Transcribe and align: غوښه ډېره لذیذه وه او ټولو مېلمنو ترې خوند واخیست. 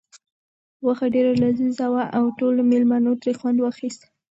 غوښه 0.83 1.07
ډېره 1.15 1.31
لذیذه 1.43 1.85
وه 1.93 2.03
او 2.17 2.23
ټولو 2.39 2.59
مېلمنو 2.71 3.11
ترې 3.21 3.33
خوند 3.39 3.57
واخیست. 3.61 4.01